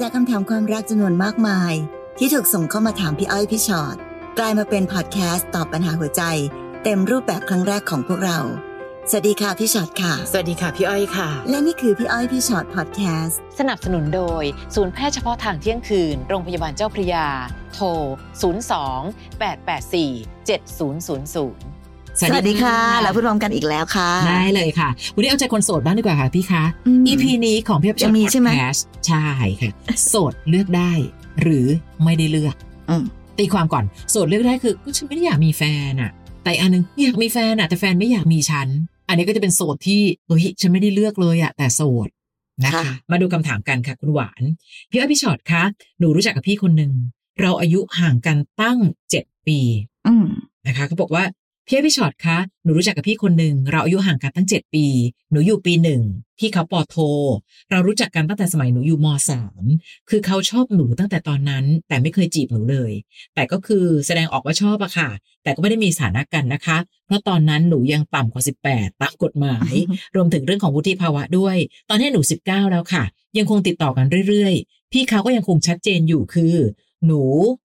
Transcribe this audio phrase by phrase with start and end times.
[0.00, 1.74] จากคำถามความรักจำนวนมากมาย
[2.18, 3.96] ที่ถูกส่งเข้ามาถามพี่อ้อยพี่ชอ็อต
[4.38, 6.22] กลายมาเป็นพอดแคสต์ตอบปัญหาหัวใจ
[6.84, 8.38] เต็มรูปแบบครั้งแรกของพวกเรา
[9.10, 14.44] สวัสดีค่ะพี่ชอ็อตค่ะ สวัสดีค่ะพี่อ้อยค่ะ และนี่คือพี่อ้อยพี่ชอ็อตพอดแคสต์สนับสนุนโดย
[14.74, 17.26] ศูนย์แพทย์เฉพาะทางเที่ยงคืน โรงพยาบาลเจ้าพระยา
[17.74, 17.86] โทร
[18.72, 20.12] 02 884
[20.48, 21.71] 7000
[22.20, 29.26] สวัสดีค่ะแล้วพูดพร้อมกันอีกแล้วค่ะ ได้เลยค่ะ วันนี้เอาใจคนโสดบ้างดีกว่าค่ะพี่คะอืม EP นี้ของพี่อ้อยยังมีใช่ไหมพอดแคสต์ใช่
[29.60, 29.70] ค่ะ
[30.08, 30.92] โสดเลือกได้
[31.42, 31.66] หรือ
[32.04, 32.54] ไม่ได้เลือก
[32.90, 33.04] อืม
[33.38, 36.10] ตีความก่อน โสดเลือกได้คือก็ฉันไม่ได้อยากมีแฟนอะ
[36.42, 38.68] แต่อีกอันนึงอยากมีแฟนอะแต่แฟนไม่อยากมีฉัน
[39.08, 42.08] อันนี้ก็จะเป็นโสดที่เฮ้ยฉันไม่ได้เลือกเลยอะแต่โสด
[42.64, 44.42] นะคะค่ะมาดูคำถามกันค่ะคุณหวาน
[44.90, 45.62] พี่อ้อยพี่ชอตคะ
[45.98, 46.92] หนูรู้จักกับพี่คนหนึ่ง
[47.40, 48.78] เราอายุห่างกันตั้ง
[49.10, 49.58] เจ็ดปี
[50.06, 50.26] อืม
[50.66, 51.24] นะคะเขาบอกว่า
[51.66, 54.86] พี่อ้อยพี่ชอตคะหนูรู้จักกับพี่คนหนึ่งเราอายุห่างกันตั้งเจ็ดปี
[55.30, 56.02] หนูอยู่ปีหนึ่ง
[56.38, 56.96] พี่เขาปอโท
[57.70, 59.62] เรารู้จักกันตั้งแต่สมัยหนูอยู่มสาม
[60.10, 62.92] คือเขาชอบหนูตั้งแต่ตอนนั้น แต่ไม่เคยจีบหนูเลย
[63.34, 65.10] แต่ก็คือแสดงออกว่าชอบอะค่ะ
[65.42, 69.72] แต่ก็ไม่ได้มีสถานะกันนะคะ เพราะตอนนั้นหนูยังต่ำกว่า 18ตามกฎหมาย
[70.16, 71.56] รวมถึงเรื่องของวุฒิภาวะด้วย
[71.88, 73.04] ตอนนี้หนู 19 แล้วค่ะ
[73.38, 76.54] ยังคงติดต่อกันเรื่อยๆ พี่เขาก็ยังคงชัดเจนอยู่คือ
[77.06, 77.22] หนู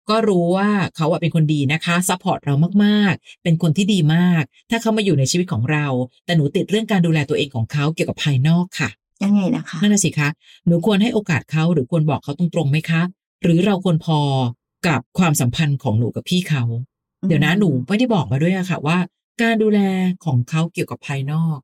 [0.10, 5.86] ก็รู้ว่าเขาอะเป็นคนดีนะคะ support เรามากๆ เป็นคนที่ดีมาก ถ้าเขามาอยู่ในชีวิตของเรา
[6.26, 8.90] แต่หนูติดเรื่องการดูแลตัวเองของเขาเกี่ยวกับภายนอกค่ะ
[9.24, 10.30] ยังไงนะคะนั่นน่ะสิคะ
[10.68, 13.02] หนูควรให้โอกาสเขาหรือควรบอกเขาตรงๆไหมคะ
[13.44, 14.20] หรือเราควรพอ
[14.88, 16.64] กับความสัมพันธ์ของหนูกับพี่เขา
[17.28, 18.98] เดี๋ยวนะหนูไม่ได้บอกมาด้วยอะค่ะว่า
[19.42, 19.80] การดูแล
[20.26, 21.58] ของเขาเกี่ยวกับภายนอก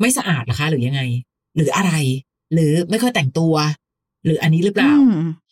[0.00, 1.02] ไม่สะอาดเหรอคะ หรือยังไง
[1.56, 1.92] หรืออะไร
[2.52, 3.54] หรือไม่ค่อยแต่งตัว
[4.24, 4.92] หรืออันนี้หรือเปล่า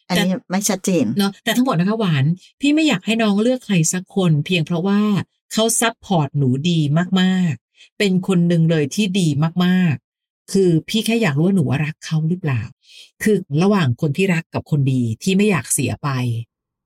[0.09, 2.25] อืมอันนี้ไม่ชัดเจนเนาะแต่ทั้งหมดนะคะหวาน
[2.61, 5.01] พี่ไม่อยากให้น้องเลือกใครสักคน เพียงเพราะว่า
[5.53, 6.81] เขา support หนูดี
[7.21, 9.29] มากๆ เป็นคนหนึ่งเลยที่ดี
[9.65, 12.62] มากๆ คือพี่แค่อยากรู้ว่าหนูว่ารักเขาหรือเปล่า
[13.23, 16.09] คือระหว่างคนที่รักกับคนดีที่ไม่อยากเสียไป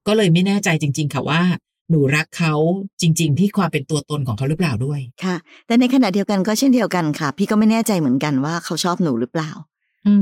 [0.06, 1.42] ก็เลยไม่แน่ใจจริง ๆ ค่ะว่า
[1.90, 2.54] หนูรักเขา
[3.00, 5.36] จริง ๆ ที่ความเป็นตัวตนของเขาหรือเปล่าด้วยค่ะ
[5.66, 9.50] แต่ในขณะเดียวกันก็เช่นเดียวกันค่ะ พี่ก็ไม่แน่ใจเหมือนกันว่าเขาชอบหนูหรือเปล่า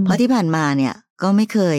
[0.04, 1.78] เพราะที่ผ่านมาเนี่ยก็ไม่เคย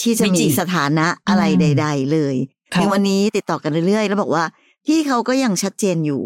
[0.00, 2.34] ที่จะไม่มีจีบสถานะอะไรอืมใด ๆ เลย
[2.74, 4.44] ค่ะถึงวันนี้ติดต่อกันเรื่อยๆ แล้วบอกว่า
[4.86, 6.22] พี่เขาก็ยังชัดเจนอยู่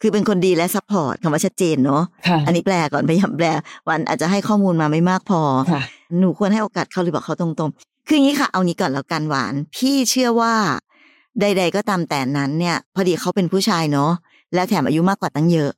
[0.00, 3.46] คือเป็นคนดีและ support คำว่าชัดเจนเนาะค่ะอันนี้แปลก่อนพยายามแปล
[3.88, 5.40] หวานอาจจะให้ข้อมูลมาไม่มากพอ
[5.72, 5.82] ค่ะ
[6.20, 10.54] หนูควรให้โอกาสเขาหรือบอกเขาตรงๆ คืออย่างนี้ค่ะ เอานี้ก่อนแล้วกันหวาน พี่เชื่อว่า
[11.40, 14.12] ใด ๆ ก็ตามแต่นั้นเนี่ย พอดีเขาเป็นผู้ชายเนาะ
[14.54, 15.72] แล้วแถมอายุมากกว่าตั้งเยอะ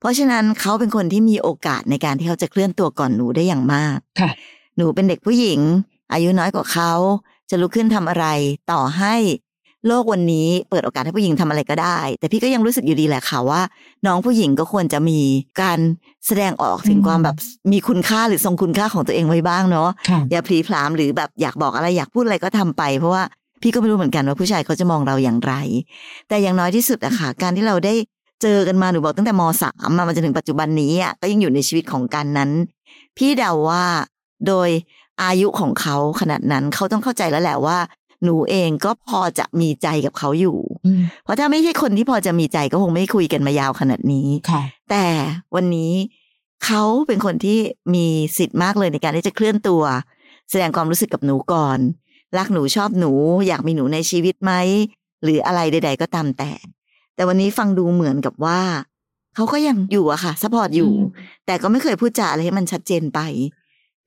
[0.00, 4.30] เพราะฉะนั้นเขาเป็นคนที่มีโอกาสในการที่เขาจะเคลื่อนตัวก่อนหนูได้อย่างมากค่ะ
[4.76, 5.60] หนูเป็นเด็กผู้หญิง
[6.12, 6.92] อายุน้อยกว่าเขา
[7.50, 8.26] จะลุกขึ้นทำอะไร
[8.72, 9.14] ต่อให้
[9.86, 13.60] โลกวันนี้เปิดโอกาสให้ผู้หญิงทำอะไรก็ได้ แต่พี่ก็ยังรู้สึกอยู่ดีแหละค่ะว่า
[14.06, 15.20] น้องผู้หญิงก็ควรจะมี
[15.62, 15.78] การ
[16.26, 17.36] แสดงออกถึงอืมความแบบ
[17.72, 23.22] มีคุณค่าหรือทรงคุณค่าของตัวเองไว้บ้างเนาะค่ะอย่าพลีพลามหรือแบบอยากบอกอะไรอยากพูดอะไรก็ทำไป เพราะว่า
[23.62, 25.52] พี่ก็ไม่รู้เหมือนกันว่าผู้ชายเขาจะมองเราอย่างไร
[26.28, 27.94] แต่อย่างน้อยที่สุดอะค่ะ การที่เราได้
[28.42, 32.50] เจอกันมาหนูบอกตั้งแต่มสามมามันจะถึงปัจจุบันนี้อะก็ยังอยู่ในชีวิตของกันนั้น
[33.16, 33.84] พี่เดาว่า
[34.46, 34.68] โดย
[35.22, 37.78] อายุของเขาขนาดนั้นเขาต้องเข้าใจแล้วแหละว่า
[38.24, 45.06] หนูเองก็พอจะมีใจกับเขาอยู่อืมเพราะถ้าไม่ใช่คนที่พอจะมีใจก็คงไม่คุยกันมายาวขนาดนี้ค่ะแต่
[45.54, 45.92] วันนี้
[46.64, 47.58] เขาเป็นคนที่
[47.94, 48.06] มี
[48.38, 49.82] สิทธิ์มากเลยในการที่จะเคลื่อนตัว
[50.50, 51.78] แสดงความรู้สึกกับหนูก่อน
[52.38, 53.12] รักหนูชอบหนู
[53.46, 54.52] อยากมีหนูในชีวิตไหม
[55.22, 56.52] หรืออะไรใด ๆ ก็ตามแต่
[57.14, 58.60] แต่วันนี้ฟังดูเหมือนกับว่า
[59.34, 61.08] เขาก็ยังอยู่อะค่ะ support อยู่อืม
[61.46, 63.20] แต่ก็ไม่เคยพูดจาอะไรให้มันชัดเจนไป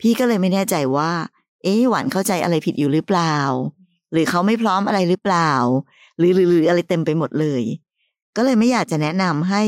[0.02, 1.12] พี่ก็เลยไม่แน่ใจว่า
[1.64, 3.36] เอ๊ะหวานเข้าใจอะไรผิดอยู่หรือเปล่า
[4.12, 5.52] หรือเขาไม่พร้อมอะไรหรือเปล่า
[6.18, 7.64] หรือหรือหรืออะไรเต็มไปหมดเลย
[8.36, 9.64] ก็เลยไม่อยากจะแนะนำให้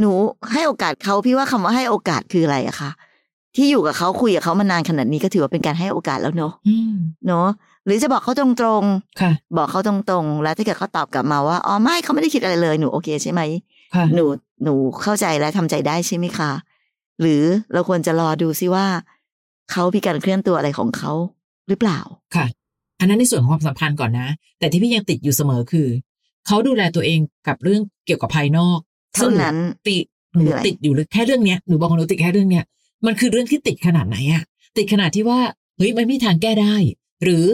[0.00, 0.10] หนู
[0.52, 2.90] ให้โอกาสเขาพี่ว่าคำว่าให้โอกาสคืออะไรอะคะ
[3.56, 6.94] ที่อยู่กับเขาคุยกับเขามานานขนาดนี้ก็ถือว่าเป็นการให้โอกาสแล้วเนาะอืม
[7.26, 7.48] เนาะ
[7.84, 8.46] หรือจะบอกเขาตร
[8.80, 8.84] ง
[9.20, 13.40] ค่ะๆบอกเขาตรงๆ แล้วถ้าเกิดเขาตอบกลับมาว่าอ๋อไม่เขาไม่ได้คิดอะไรเลยหนูโอเคใช่ไหม
[13.94, 14.24] ค่ะหนู
[14.64, 16.52] หนูเข้าใจและทำใจได้ใช่ไหมคะ
[17.20, 17.42] หรือ
[17.72, 18.86] เราควรจะรอดูซิว่า
[19.70, 21.12] เขามีการเคลื่อนตัวอะไรของเขา
[21.68, 22.00] หรือเปล่า
[22.34, 22.46] ค่ะ
[23.00, 24.28] อันนั้นในส่วนของความสัมพันธ์ก่อนนะ
[24.58, 25.88] แต่ที่พี่ยังติดอยู่เสมอคือ
[26.46, 28.78] เขาดูแลตัวเองกับเรื่องเกี่ยวกับภายนอก
[29.14, 30.04] เท่านั้นซึ่งติด
[30.34, 32.64] หนูคืออะไรติดอยู่เลยแค่เรื่องเนี้ยหนูบอกว่าหนูติดแค่เรื่องเนี้ย
[33.06, 34.42] มันคือเรื่องที่ติดขนาดไหนอะ
[34.76, 35.40] ติดขนาดที่ว่า
[35.76, 36.74] เฮ้ยมันไม่มีทางแก้ได้
[37.22, 37.44] หรือ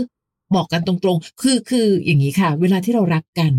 [0.56, 3.52] บอกกันตรงๆ คือคืออย่างนี้ค่ะ เวลาที่เรารักกัน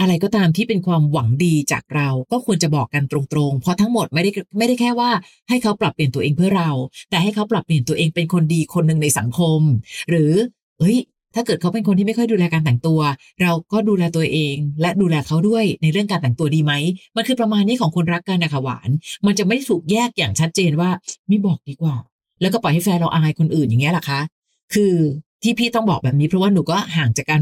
[0.00, 3.18] อะไรก็ตามที่เป็นความหวังดีจากเราก็ควรจะบอกกันตร
[3.48, 5.10] งๆ เพราะทั้งหมดไม่ได้ไม่ได้แค่ว่า
[5.48, 6.70] ให้เขาปรับเปลี่ยนตัวเองเพื่อเรา
[7.10, 9.60] แต่ให้เขาปรับเปลี่ยนตัวเองเป็นคนดีคนหนึ่งในสังคม
[10.10, 10.32] หรือ
[10.80, 10.98] เฮ้ย
[11.34, 13.00] ถ้าเกิดเขาเป็นคนที่ไม่ค่อยดูแลการแต่งตัว
[13.42, 16.72] เราก็ดูแลตัวเอง และดูแลเขาด้วยในเรื่องการแต่งตัวดีไหม
[17.16, 18.90] มันคือประมาณนี้ของคนรักกันนะคะหวาน
[19.26, 20.90] มันจะไม่ถูกแยกอย่างชัดเจนว่า
[21.28, 21.96] ไม่บอกดีกว่า
[22.40, 24.20] แล้วก็ปล่อยให้แฟนเราอายคนอื่นอย่างเงี้ยหรอคะ
[24.74, 24.94] คือ
[25.44, 27.40] ที่พี่ต้องบอกแบบนี้เพราะว่าหนูก็ห่างจากการ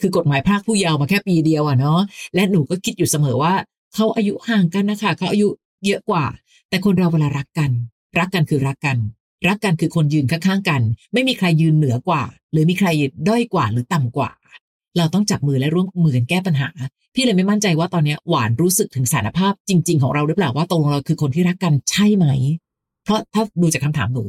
[0.00, 2.00] คือกฎหมายพรากผู้เยาว์มาแค่ปีเดียวอะเนาะ
[2.34, 3.54] และหนูก็คิดอยู่เสมอว่า
[3.94, 5.48] เขาอายุห่างกันนะคะเขาอายุ
[5.86, 6.24] เยอะกว่า
[6.68, 7.70] แต่คนเราเวลารักกัน
[8.18, 8.98] รักกันคือรักกัน
[9.48, 10.82] รักกันคือคนยืนข้างๆกัน
[11.12, 12.88] ไม่มีใครยืนเหนือกว่า หรือมีใคร
[13.28, 14.30] ด้อยกว่าหรือต่ำกว่า
[14.96, 16.68] เราต้องจับมือและร่วมมือกันแก้ปัญหา
[17.14, 22.26] พี่เลยไม่มั่นใจว่าตอนนี้หวานรู้สึกถึงสารภาพจริง ๆ ของเราหรือเปล่าว่าตกลงเราคือคนที่รักกันใช่ไหม
[23.04, 24.24] เพราะถ้าดูจากคำถามหนู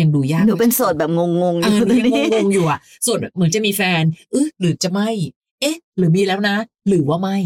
[0.00, 1.20] ยังดูยากหนูเป็นโสดแบบง
[1.54, 4.02] งๆอเอยู่อตอนยังนี้งงๆอยู่อะส่วนเหมือนจะมีแฟน
[4.32, 5.08] เออหรือจะไม่
[5.60, 6.56] เอ๊ะ หรือมีแล้วนะ
[6.88, 7.38] หรือว่าไม่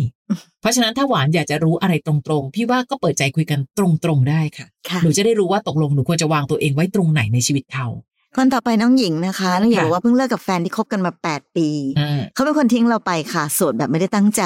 [0.60, 7.86] เพราะฉะนั้นถ้าหวานอยากจะรู้อะไรตรงๆ พี่ว่าก็เปิดใจคุยกันตรงๆได้ค่ะค่ะหนูจะได้รู้ว่าตกลงหนูควรจะวางตัวเองไว้ตรงไหนในชีวิตเขา
[8.36, 11.68] คนต่อไปน้องหญิงนะคะน้องหญิงค่ะบอกว่าเพิ่งเลิกกับแฟนที่คบกันมาแปดปี
[11.98, 14.42] อืมเขาเป็นคนทิ้งเราไปค่ะโสดแบบไม่ได้ตั้งใจ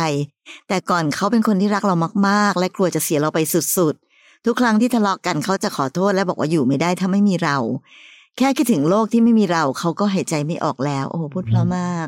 [0.68, 1.96] แต่ก่อนเขาเป็นคนที่รักเรา
[2.28, 3.38] มากๆ และกลัวจะเสียเราไป
[3.76, 4.03] สุดๆ
[4.44, 7.56] ทุกครั้งที่ทะเลาะกันเขาจะขอโทษและบอกว่าอยู่ไม่ได้ถ้าไม่มีเรา
[8.38, 12.06] แค่คิดถึงโลกที่ไม่มีเราเขาก็หายใจไม่ออกแล้ว โอ้โหพูดเพราะมาก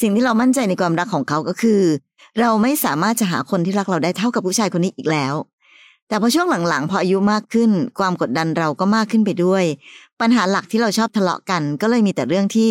[0.00, 1.80] สิ่งที่เรามั่นใจในความรักของเขาก็คือ
[2.40, 5.34] เราไม่สามารถจะหาคนที่รักเราได้เท่ากับผู้ชายคนนี้อีกแล้ว
[6.08, 9.64] แต่พอช่วงหลังๆพออายุมากขึ้น ความกดดันเราก็มากขึ้นไปด้วย
[10.20, 12.70] ปัญหาหลักที่เราชอบทะเลาะกัน ก็เลยมีแต่เรื่องที่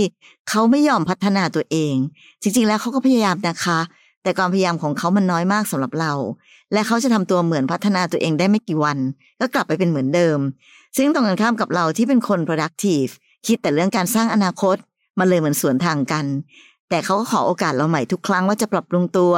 [0.50, 1.94] เขาไม่ยอมพัฒนาตัวเอง
[2.42, 3.80] จริงๆ แล้วเขาก็พยายามนะคะ
[4.24, 6.13] แต่ความพยายามของเขามันน้อยมากสำหรับเรา
[6.73, 8.97] และเขาจะทำตัวเหมือนพัฒนาตัวเองได้ไม่กี่วัน
[9.39, 10.39] ก็กลับไปเป็นเหมือนเดิม
[10.97, 13.11] ซึ่งตรงกันข้ามกับเราที่เป็นคน productive
[13.47, 14.75] คิดแต่เรื่องการสร้างอนาคต
[15.19, 16.25] มันเลยเหมือนสวนทางกัน
[16.89, 19.33] แต่เขาก็ขอโอกาสเราใหม่ทุกครั้งว่าจะปรับปรุงตัว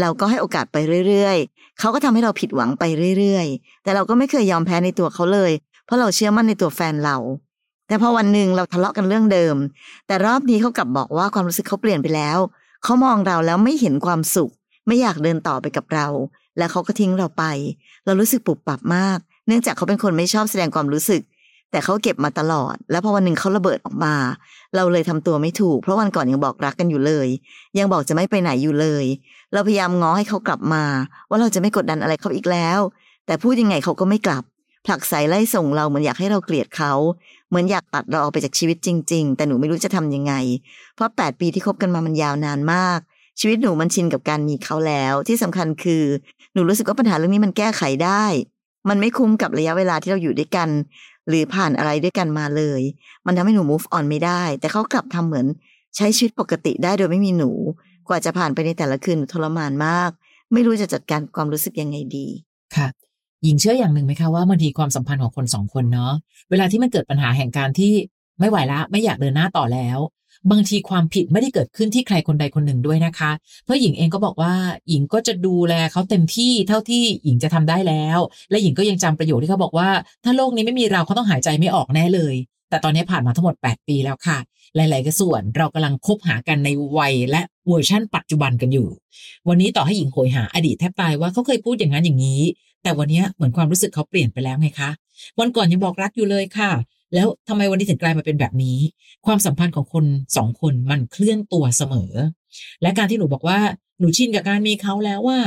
[0.00, 0.76] เราก็ให้โอกาสไป
[1.08, 2.84] เรื่อยๆ เขาก็ทำให้เราผิดหวังไป
[3.18, 5.52] เรื่อยๆ แต่เราก็ไม่เคยยอมแพ้ในตัวเขาเลย
[5.84, 7.16] เพราะเราเชื่อมั่นในตัวแฟนเรา
[7.88, 9.56] แต่พอวันหนึ่งเราทะเลาะกันเรื่องเดิม
[10.06, 12.38] แต่รอบนี้เขากลับบอกว่าความรู้สึกเขาเปลี่ยนไปแล้ว
[12.84, 14.52] เขามองเราแล้วไม่เห็นความสุข
[14.86, 16.06] ไม่อยากเดินต่อไปกับเรา
[16.58, 17.44] และเขาก็ทิ้งเราไป
[18.04, 21.22] เรารู้สึกปุบปับมาก เนื่องจากเขาเป็นคนไม่ชอบแสดงความรู้สึก
[21.70, 24.14] แต่เขาเก็บมาตลอด แล้วพอวันหนึ่งเขาระเบิดออกมา
[24.76, 27.28] เราเลยทำตัวไม่ถูก เพราะวันก่อนยังบอกรักกันอยู่เลย
[27.78, 29.04] ยังบอกจะไม่ไปไหนอยู่เลย
[29.52, 30.84] เราพยายามง้อให้เขากลับมา
[31.28, 32.80] ว่าเราจะไม่กดดันอะไรเขาอีกแล้ว
[33.26, 34.44] แต่พูดยังไงเขาก็ไม่กลับ
[34.86, 36.92] ผลักไสไล่ส่งเราเหมือนอยากให้เราเกลียดเขา
[37.48, 40.34] เหมือนอยากตัดเราออกไปจากชีวิตจริง ๆ แต่หนูไม่รู้จะทำยังไง
[40.94, 43.00] เพราะแปดปีที่คบกันมามันยาวนานมาก
[43.40, 46.04] ชีวิตหนูมันชินกับการมีเขาแล้ว ที่สำคัญคือ
[46.54, 48.24] หนูรู้สึกว่าปัญหาเรื่องนี้มันแก้ไขได้
[48.88, 50.68] มันไม่คุ้มกับระยะเวลาที่เราอยู่ด้วยกัน
[51.28, 52.80] หรือผ่านอะไรด้วยกันมาเลย
[53.26, 55.46] มันทำให้หนู move on ไม่ได้ แต่เขากลับทำเหมือน
[55.96, 57.50] ใช้ชีวิตปกติได้โดยไม่มีหนู
[58.08, 60.10] กว่าจะผ่านไปในแต่ละคืนหนูทรมานมาก
[60.52, 62.26] ไม่รู้จะจัดการความรู้สึกยังไงดี
[62.76, 62.86] ค่ะ
[63.44, 66.12] หญิงเชื่ออย่างหนึ่งไหมคะว่าบางทีความสัมพันธ์ของคนสองคนเนาะ
[66.50, 67.92] เวลาที่มันเกิดปัญหาแห่งการที่
[68.40, 69.98] ไม่ไหวละไม่อยากเดินหน้าต่อแล้ว
[70.50, 73.30] บางทีความผิดไม่ได้เกิดขึ้นที่ใครคนใดคนหนึ่งด้วยนะคะ
[73.64, 74.54] เพราะหญิงเองก็บอกว่า
[74.88, 78.18] หญิงก็จะดูแลเขาเต็มที่เท่าที่หญิงจะทำได้แล้ว
[78.50, 79.88] และหญิงก็ยังจำประโยคที่เขาบอกว่า
[80.24, 82.34] ถ้าโลกนี้ไม่มีเราเขาต้องหายใจไม่ออกแน่เลย
[82.70, 84.38] แต่ตอนนี้ผ่านมาทั้งหมด 8 ปีแล้วค่ะ
[84.76, 86.68] หลาย ๆกส่วนเรากำลังคบหากันใน
[86.98, 88.88] วัยและเวอร์ชั่นปัจจุบันกันอยู่
[89.48, 92.42] วันนี้ต่อให้หญิงโหยหาอดีตแทบตายว่าเขาเคยพูดอย่างนั้นอย่างนี้
[92.82, 94.90] แต่วันนี้เหมือนความรู้สึกเขาเปลี่ยนไปแล้วไงคะ
[95.38, 96.70] วันก่อนยังบอกรักอยู่เลยค่ะ
[97.14, 98.78] แล้วทำไมวันนี้ถึงกลายมาเป็นแบบนี้
[99.26, 100.04] ความสัมพันธ์ของคน
[100.36, 102.12] สองคนมันเคลื่อนตัวเสมอ
[102.82, 103.58] และการที่หนูบอกว่า
[104.00, 105.38] หนูชินกับการมีเขาแล้วว่า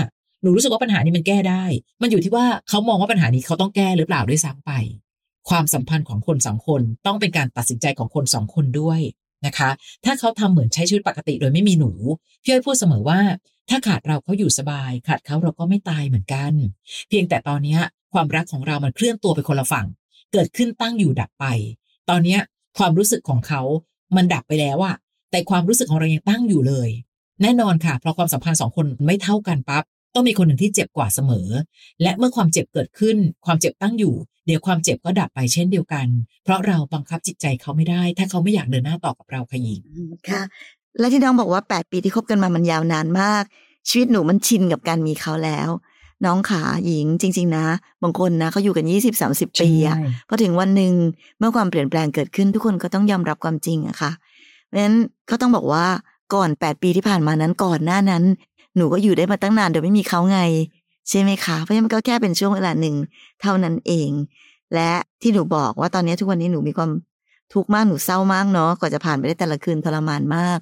[0.42, 1.64] หนูรู้สึกว่าปัญหานี้มันแก้ได้
[2.02, 4.72] มันอยู่ที่ว่าเขามองว่าปัญหานี้เขาต้องแก้หรือเปล่าด้วยซ้ำไป
[5.50, 9.00] ความสัมพันธ์ของคนสองคนต้องเป็นการตัดสินใจของคนสองคนด้วย
[9.46, 9.70] นะคะ
[10.06, 11.92] ถ้าเขาทำเหมือนใช้ชีวิตปกติโดยไม่มีหนู
[12.44, 13.20] พี่อ้อยพูดเสมอว่า
[13.70, 16.52] ถ้าขาดเราเขาอยู่สบาย ขาดเขาเราก็ไม่ตายเหมือนกัน
[17.10, 17.78] เพียงแต่ตอนเนี้
[18.14, 19.88] ความรักของเรามันเคลื่อนตัวไปคนละฝั่ง
[20.34, 21.46] เกิดขึ้นตั้งอยู่ดับไป
[22.10, 22.40] ตอนเนี้ย
[22.78, 23.62] ความรู้สึกของเขา
[24.16, 24.96] มันดับไปแล้วอะ
[25.32, 26.90] แต่ความรู้สึกของเรายังตั้งอยู่เลย
[27.42, 29.84] แน่นอนค่ะเพราะความสัมพันธ์สองคนไม่เท่ากันปั๊บ
[30.16, 31.48] ต้องมีคนหนึ่งที่เจ็บกว่าเสมอ
[32.02, 34.16] และเมื่อความเจ็บเกิดขึ้น ความเจ็บตั้งอยู่
[34.46, 36.08] เดี๋ยวความเจ็บก็ดับไปเช่นเดียวกัน
[36.44, 39.84] เพราะเราบังคับจิตใจเขาไม่ได้ ถ้าเขาไม่อยากเดินหน้าต่อกับเราค่ะหญิง
[40.30, 40.42] ค่ะ
[41.00, 43.44] และที่น้องบอกว่าแปดปีที่คบกันมามันยาวนานมาก
[43.90, 45.70] ชีวิตหนูมันชินกับการมีเขาแล้ว
[46.26, 47.66] น้องขาหญิงจริง ๆ นะ
[48.04, 49.98] บางคนนะเขาอยู่กันยี่สิบสามสิบปีอะ
[50.28, 50.94] พอถึงวันหนึ่ง
[51.40, 54.12] เมื่อความเปลี่ยนแปลงเกิดขึ้นทุกคนก็ต้องยอมรับความจริงอะค่ะ
[54.68, 54.96] เพราะฉะนั้น
[55.30, 55.86] ก็ต้องบอกว่า
[56.34, 58.24] ก่อนแปดปีที่ผ่านมานั้นก่อนหน้านั้น
[58.76, 60.40] หนูก็อยู่ได้มาตั้งนานโดยไม่มีเขาไง
[61.10, 62.96] ใช่ไหมคะเพราะฉะนั้นมันก็แค่เป็นช่วงเวลาหนึ่ง
[63.42, 64.10] เท่านั้นเอง
[64.74, 66.92] และที่หนูบอกว่าตอนนี้ทุกวันนี้หนูมีความ
[67.54, 70.60] ทุกข์มากหนูเศร้ามากเนาะกว่าจะผ่านไปได้แต่ละคืนทรมานมาก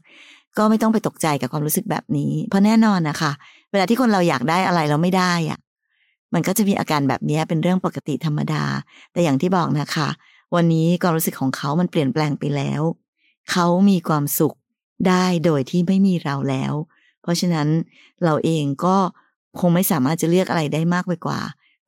[0.58, 3.32] ก็ไม่ต้องไปตกใจกับความรู้สึกแบบนี้ เพราะแน่นอนนะคะ
[3.65, 5.60] เวลาที่คนเราอยากได้อะไรเราไม่ได้อะ
[6.34, 8.64] มันก็จะมีอาการแบบนี้เป็นเรื่องปกติธรรมดา
[9.12, 10.10] แต่อย่างที่บอกนะคะ
[10.56, 12.82] วันนี้ความรู้สึกของเขามันเปลี่ยนแปลงไปแล้ว
[13.52, 14.56] เขามีความสุข
[15.08, 16.74] ได้โดยที่ไม่มีเราแล้ว
[17.22, 17.68] เพราะฉะนั้น
[18.24, 18.98] เราเองก็
[19.60, 21.40] คงไม่สามารถจะเลือกอะไรได้มากไปกว่า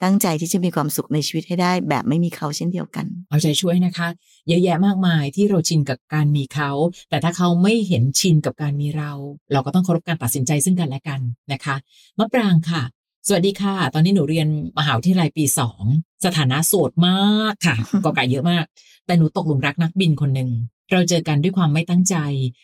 [0.03, 4.07] ตั้งใจที่จะมีความสุขในชีวิตให้ได้ แบบไม่มีเขาเช่นเดียวกัน เอาใจช่วยนะคะ
[4.47, 6.71] เยอะแยะมากมายที่เราชินกับการมีเขา
[7.09, 9.11] แต่ถ้าเขาไม่เห็นชินกับการมีเรา
[9.53, 11.75] เราก็ต้องเคารพการตัดสินใจซึ่งกันและกันนะคะ
[12.17, 12.83] มะปรางค่ะ
[13.27, 15.83] สวัสดีค่ะ ตอนนี้หนูเรียนมหาวิทยาลัยปีสอง
[16.25, 18.65] สถานะโสดมากค่ะก็ไก่เยอะมาก
[19.05, 20.49] แต่หนูตกหลุมรักนักบินคนหนึ่ง
[20.91, 22.15] เราเจอกันด้วยความไม่ตั้งใจ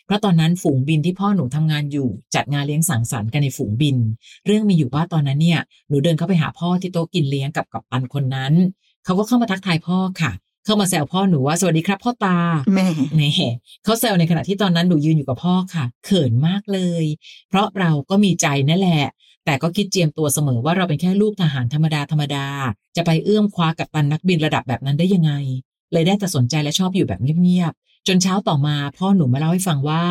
[0.06, 3.96] เพราะตอนนั้นฝูงบินที่พ่อหนูทำงานอยู่ จัดงานเลี้ยงสังสรรค์กันในฝูงบิน
[4.46, 8.52] เรื่องมีอยู่ว่าตอนนั้นเนี่ยหนูเดินเข้าไปหาพ่อที่โต๊ะกินเลี้ยงกับกัปตันคนนั้น
[9.04, 10.32] เขาก็เข้ามาทักทายพ่อค่ะ
[10.64, 12.38] เข้ามาแซวพ่อหนูว่าสวัสดีครับ พ่อตา
[12.74, 13.30] แม่แหม่
[13.84, 17.04] เขาแซวในขณะที่ตอนนั้นหนูยืนอยู่กับพ่อค่ะ เขินมากเลย
[17.48, 19.04] เพราะเราก็มีใจนั่นแหละ
[19.44, 22.46] แต่ก็คิดเจียมตัวเสมอว่าเราเป็นแค่ลูกทหารธรรมดาธรรมดา
[22.96, 25.32] จะไปเอื้อมคว้ากับตันนักบินระดับแบบนั้นได้ยังไง
[25.92, 30.04] เลยได้แต่สนใจและชอบอยู่แบบเงียบๆ จนเช้าต่อมาพ่อหนูมาเล่าให้ฟังว่า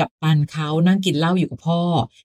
[0.00, 1.80] กับตันเขานั่งกินเหล้าอยู่กับพ่อ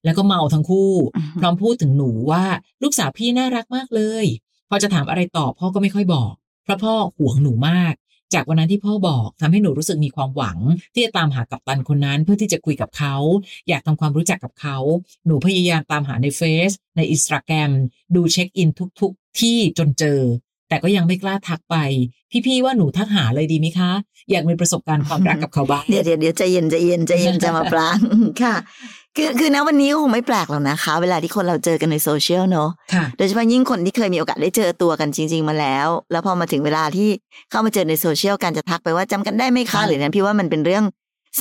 [0.05, 0.91] แล้วก็เมาทั้งคู่
[1.39, 2.45] พร้อมพูดถึงหนูว่า
[2.83, 4.25] ลูกสาวพี่น่ารักมากเลย
[4.69, 7.93] พอจะถามอะไรต่อพ่อก็ไม่ค่อยบอก เพราะพ่อห่วงหนูมาก
[8.33, 10.57] จากวันนั้นที่พ่อบอกทำให้หนูรู้สึกมีความหวัง
[10.93, 13.15] ที่จะตามหากัปตันคนนั้นเพื่อที่จะคุยกับเขา
[13.67, 14.77] อยากทำความรู้จักกับเขา
[15.25, 17.71] หนูพยายามตามหาในเฟซในอินสตาแกรม
[18.15, 20.19] ดูเช็คอินทุก ๆ ที่จนเจอ
[20.71, 21.75] แต่ก็ยังไม่กล้าทักไป
[22.45, 23.91] พี่ๆว่าหนูทักหาเลยดีไหมคะ
[24.31, 27.99] อยากมีประสบการณ์ความรักกับเขาบ้างเดี๋ยวเดี๋ยวเดี๋ยวใจเย็นใจเย็นใจเย็นจะมาปราง
[28.41, 28.55] ค่ะ
[29.17, 37.09] คือคือณวันนี้ก็คงไม่แปลกหรอกนะคะ เวลาที่คนเราเจอกันในโซเชียลเนอะค่ะโดยเฉพาะยิ่งคนที่เคยมีโอกาสได้เจอตัวกันจริง ๆ มาแล้ว แล้วพอมาถึงเวลาที่
[37.51, 40.83] เข้ามาเจอในโซเชียลการจะทักไปว่าจำกันได้ไหมคะค่ะหรือนั้นพี่ว่ามันเป็นเรื่อง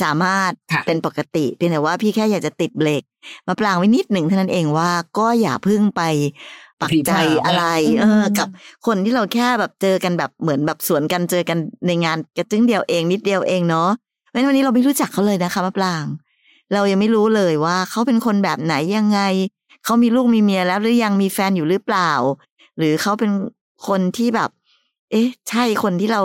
[0.01, 3.03] สามารถค่ะเป็นปกติเพียงแต่ว่าพี่แค่อยากจะติดเบรก
[3.47, 6.01] มาปรางไว้นิดหนึ่งเท่านั้นเองว่าก็อย่าเพึ่งไป
[6.81, 7.11] ปักใจ
[7.45, 7.65] อะไร
[7.99, 8.47] เออ กับ
[8.87, 11.57] คนที่เราแค่แบบเจอกันแบบเหมือนแบบสวนกันเจอกัน
[11.87, 13.89] ในงานกระจึ้งเดียวเองนิดเดียวเองเนาะ
[14.29, 16.05] เพราะฉะนั้นวันนี้เราไม่รู้จักเขาเลยนะคะมะปราง
[16.73, 19.19] เรายังไม่รู้เลยว่าเขาเป็นคนแบบไหนยังไง
[19.85, 22.11] เขามีลูกมีเมียแล้วหรือยังมีแฟนอยู่หรือเปล่า
[22.77, 23.31] หรือเขาเป็น
[23.87, 24.49] คนที่แบบ
[25.11, 26.21] เอ๊ะ ใช่คนที่เรา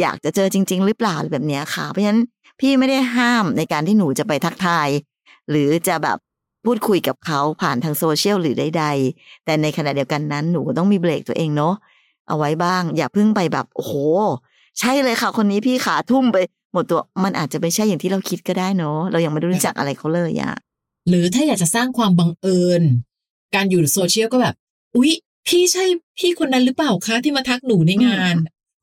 [0.00, 2.22] อยากจะเจอจริง ๆ หรือเปล่าแบบเนี้ยค่ะ เพราะฉะนั้น
[2.60, 4.88] พี่ไม่ได้ห้ามในการที่หนูจะไปทักทาย
[5.50, 6.18] หรือจะแบบ
[6.64, 11.74] พูดคุยกับเขาผ่านทางโซเชียลหรือใดๆ แต่ในขณะเดียวกันนั้นหนูก็ต้องมีเบรกตัวเองเนาะ
[12.28, 13.94] เอาไว้บ้าง อย่าเพิ่งไปแบบโอ้โห
[14.80, 16.36] ใช่เลยค่ะ คนนี้พี่ขาทุ่มไป
[16.72, 20.54] หมดตัวมันอาจจะไม่ใช่อย่างที่เราคิดก็ได้เนาะเรายังไม่ได้รู้จักอะไรเขาเลยอะ
[21.08, 22.82] หรือถ้าอยากจะสร้างความบังเอิญ
[23.54, 24.54] การอยู่ในโซเชียลก็แบบ
[24.96, 25.12] อุ๊ย
[25.48, 25.84] พี่ใช่
[26.18, 28.36] พี่คนนั้นหรือเปล่าคะที่มาทักหนูในงาน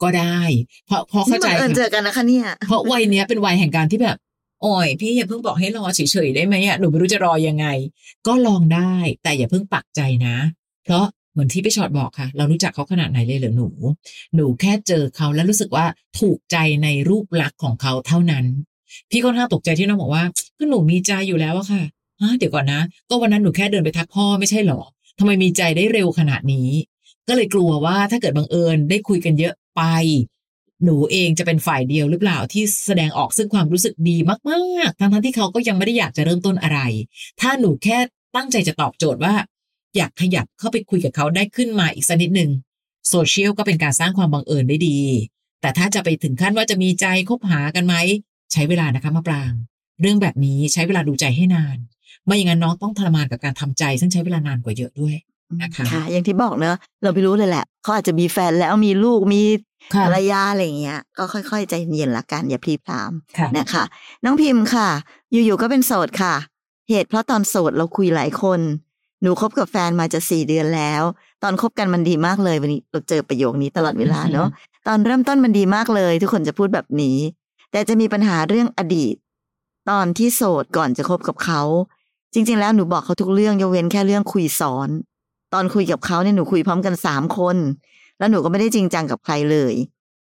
[0.04, 0.40] ก็ได้
[0.88, 4.18] เพราะเพราะเข้าใจนี่บังเอิญเจค่ะอกันนะคะเนี่ยเพราะวัยเนี้ยเป็นวัยแห่งการที่แบบ
[4.62, 7.68] โอ้ยพี่อย่าเพิ่งบอกให้รอเฉยๆได้ไหมอะหนูไม่รู้จะรอยังไง
[8.28, 10.36] ก็ลองได้แต่อย่าเพิ่งปักใจนะ
[10.84, 13.68] เพราะเหมือนที่พี่ชอดบอกค่ะ เรารู้จักเขาขนาดไหนเลยเหรอหนู
[14.36, 15.86] หนูแค่เจอเขาแล้วรู้สึกว่า
[16.20, 18.46] ถูกใจในรูปลักษณ์ของเขาเท่านั้น
[19.10, 20.24] พี่ค่อนข้างตกใจที่น้องบอกว่า
[20.58, 21.84] ก็หนูมีใจอยู่แล้วอะค่ะ
[22.22, 24.82] ฮะเดี๋ยวก่อนนะ ก็วันนั้นหนูแค่เดินไปทักพ่อไม่ใช่หรอ
[25.20, 26.70] ทำไมมีใจได้เร็วขนาดนี้
[27.28, 29.82] ก็เลยกลัวว่าถ้าเกิดบังเอิญได้คุยกันเยอะไป
[30.84, 34.18] หนูเองจะเป็นฝ่ายเดียวหรือเปล่าที่แสดงออกซึ่งความรู้สึกดี
[34.50, 36.80] มากๆ ทั้งๆที่เขาก็ยังไม่ได้อยากจะเริ่มต้นอะไร
[37.42, 37.98] ถ้าหนูแค่
[38.36, 39.36] ตั้งใจจะตอบโจทย์ว่า
[39.96, 42.52] อยากขยับเข้าไปคุยกับเขาได้ขึ้นมาอีกสักนิดหนึ่ง
[43.10, 45.00] โซเชียลก็เป็นการสร้างความบังเอิญได้ดี
[45.62, 47.96] แต่ถ้าจะไปถึงขั้นว่าจะมีใจคบหากันไหม
[48.52, 49.54] ใช้เวลานะคะมะปราง
[50.02, 51.78] เรื่องแบบนี้ใช้เวลาดูใจให้นาน
[52.26, 55.16] ไม่อย่างนั้นน้องต้องทรมานกับการทำใจ ซึ่งใช้เวลานานกว่าเยอะด้วย
[55.62, 59.42] นะคะค่ะอย่างที่บอกเนอะเราไม่รู้เลยแหละเขาอาจจะมีแฟนแล้วมีลูกมี
[59.96, 63.84] ค่ะภรรยาอะไรอย่างเงี้ย ก็ค่อยๆใจเย็นๆละกันอย่าพลีพรามค่ะนะคะ
[64.24, 64.90] น้องพิมพ์ค่ะ
[65.32, 66.36] อยู่ๆก็เป็นโสดค่ะ
[66.90, 68.60] เหตุเพราะตอนโสดเราคุยหลายคน
[69.22, 71.04] หนูคบกับแฟนมาจะสี่เดือนแล้ว
[71.44, 74.48] ตอนคบกันมันดีมากเลยวันนี้เราเจอประโยคนี้ตลอดเวลาเนาะ
[74.88, 77.18] ตอนเริ่มต้นมันดีมากเลย ทุกคนจะพูดแบบนี้
[77.72, 79.16] แต่จะมีปัญหาเรื่องอดีต
[79.90, 81.62] ตอนที่โสดก่อนจะคบกับเขา
[82.34, 84.90] จริง ๆ แล้วหนูบอกเขาทุกเรื่องยกเว้นแค่เรื่องคุยสอน
[85.54, 87.58] ตอนคุยกับเขาเนี่ยหนูคุยพร้อมกันสามคน
[88.20, 89.74] แล้วหนูก็ไม่ได้จริงจังกับใครเลย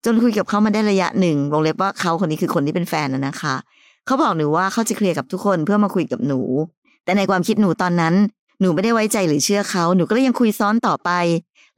[0.05, 3.55] จนคุยกับเขามาได้ระยะหนึ่งวงเล็บว่าเขาคนนี้คือคนที่เป็นแฟนนะนะคะ
[4.07, 6.41] เขาบอกหนูว่าเขาจะเคลียร์กับทุกคนเพื่อมาคุยกับหนู
[7.05, 8.15] แต่ในความคิดหนูตอนนั้น
[8.61, 11.11] หนูไม่ได้ไว้ใจหรือเชื่อเขาหนูก็เลยยังคุยซ้อนต่อไป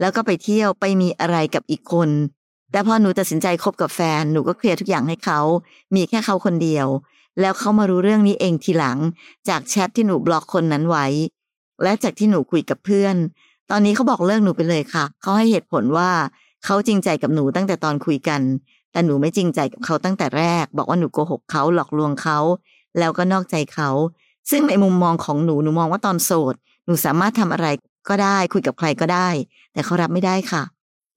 [0.00, 2.08] แล้วก็ไปเที่ยวไปมีอะไรกับอีกคน
[2.72, 5.40] แต่พอหนูตัดสินใจคบกับแฟนหนูก็เคลียร์ทุกอย่างให้เขา
[5.94, 6.86] มีแค่เขาคนเดียว
[7.40, 8.98] แล้วเขามารู้เรื่องนี้เองทีหลัง
[9.48, 11.06] จากแชทที่หนูบล็อกคนนั้นไว้
[11.82, 13.16] และจากที่หนูคุยกับเพื่อน
[13.70, 16.10] ตอนนี้เขาบอกเลิกหนูไปเลยค่ะ เขาให้เหตุผลว่า
[16.64, 18.40] เขาจริงใจกับหนูตั้งแต่ตอนคุยกัน
[18.92, 22.38] แต่หนูไม่จริงใจกับเขาตั้งแต่แรก บอกว่าหนูโกหกเขาหลอกลวงเขา
[22.98, 23.90] แล้วก็นอกใจเขา
[24.50, 26.54] ซึ่งในมุมมองของหนูหนูมองว่าตอนโสด
[26.86, 27.66] หนูสามารถทำอะไร
[28.08, 29.28] ก็ได้คุยกับใครก็ได้
[29.72, 30.62] แต่เขารับไม่ได้ค่ะ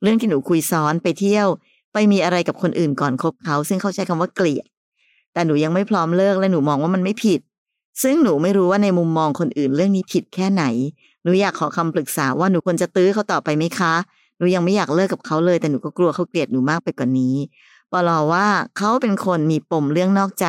[0.02, 1.48] เรื่องที่หนูคุยซ้อนไปเที่ยว
[1.94, 4.68] ไปมีอะไรกับคนอื่นก่อนคบเขา ซึ่งเขาใช้คำว่าเกลียด
[5.34, 7.40] แต่หนูยังไม่พร้อมเลิกและหนูมองว่ามันไม่ผิด
[8.02, 10.64] ซึ่งหนูไม่รู้ว่าในมุมมองคนอื่นเรื่องนี้ผิดแค่ไหน
[11.24, 13.94] หนูอยากขอคำปรึกษาว่าหนูควรจะตื้อเขาต่อไปไหมคะ
[14.38, 17.36] หนูยังไม่อยากเลิกกับเขาเลย แต่หนูก็กลัวเขาเกลียดหนูมากไปกว่านี้
[17.92, 18.48] ปลอว่า
[18.78, 20.48] เขาเป็นคนมีปมเรื่องนอกใจ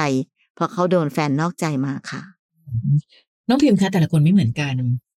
[0.55, 2.23] เพราะเขาโดนแฟนนอกใจมาค่ะ
[3.49, 4.75] น้องพิมพ์คะแต่ละคนไม่เหมือนกัน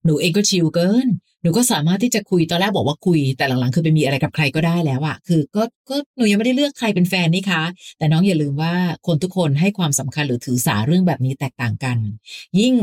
[0.07, 1.07] หนูเองก็ชิลเกิน
[1.41, 7.63] หนูก็สามารถที่จะคุยตอนแรกบอกว่าคุย แต่หลังๆคือไปมีอะไรกับใครก็ได้แล้วอะคือก็ก็หนูยังไม่ได้เลือกใครเป็นแฟนนี่คะ
[7.97, 8.73] แต่น้องอย่าลืมว่า
[9.07, 11.97] คนทุกคนให้ความสำคัญหรือถือสาเรื่องแบบนี้แตกต่างกัน
[12.59, 12.73] ยิ่ง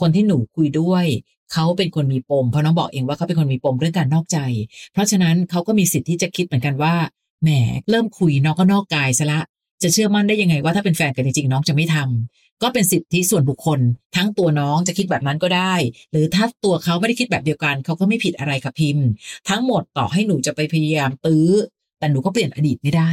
[0.00, 1.06] คนที่หนูคุยด้วย
[1.52, 4.38] เขาเป็นคนมีปม เพราะน้องบอกเองว่าเขาเป็นคนมีปมเรื่องการนอกใจ
[4.92, 6.94] เพราะฉะนั้นเขาก็มีสิทธิ์ที่จะคิดเหมือนกันว่า
[7.42, 7.48] แหม
[7.90, 9.40] เริ่มคุยน้องก็นอกกายซะละ
[9.82, 13.80] จะเชื่อมั่นได้ยังไงว่าถ้าเป็นแฟนกันจริงๆน้องจะไม่ทำก็เป็นสิทธิส่วนบุคคล
[14.16, 15.74] ทั้งตัวน้องจะคิดแบบนั้นก็ได้
[16.10, 19.06] หรือถ้าตัวเขาไม่ได้คิดแบบเดียวกัน เขาก็ไม่ผิดอะไรกับพิมพ์
[19.48, 21.50] ทั้งหมดต่อให้หนูจะไปพยายามตื้อ
[21.98, 23.10] แต่หนูก็เปลี่ยนอดีตไม่ได้